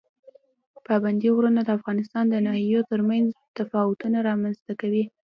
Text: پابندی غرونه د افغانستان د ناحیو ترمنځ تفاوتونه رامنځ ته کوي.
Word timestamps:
پابندی 0.85 1.29
غرونه 1.35 1.61
د 1.63 1.69
افغانستان 1.77 2.25
د 2.29 2.35
ناحیو 2.45 2.87
ترمنځ 2.91 3.27
تفاوتونه 3.57 4.17
رامنځ 4.29 4.57
ته 4.65 4.73
کوي. 4.81 5.03